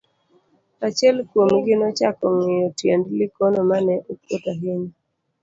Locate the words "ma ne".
3.69-3.95